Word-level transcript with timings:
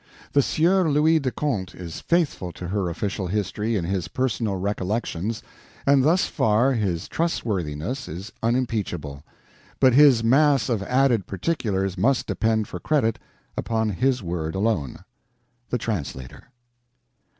The 0.33 0.41
Sieur 0.41 0.89
Louis 0.89 1.19
de 1.19 1.29
Conte 1.29 1.75
is 1.77 1.99
faithful 1.99 2.51
to 2.53 2.69
her 2.69 2.89
official 2.89 3.27
history 3.27 3.75
in 3.75 3.85
his 3.85 4.07
Personal 4.07 4.55
Recollections, 4.55 5.43
and 5.85 6.01
thus 6.03 6.25
far 6.25 6.73
his 6.73 7.07
trustworthiness 7.07 8.07
is 8.07 8.31
unimpeachable; 8.41 9.23
but 9.79 9.93
his 9.93 10.23
mass 10.23 10.69
of 10.69 10.81
added 10.81 11.27
particulars 11.27 11.99
must 11.99 12.25
depend 12.25 12.67
for 12.67 12.79
credit 12.79 13.19
upon 13.55 13.89
his 13.89 14.23
word 14.23 14.55
alone. 14.55 15.05
THE 15.69 15.77
TRANSLATOR. 15.77 16.45